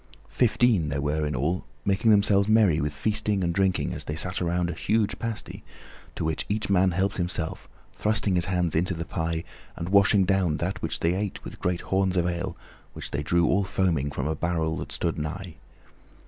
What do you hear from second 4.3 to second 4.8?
around a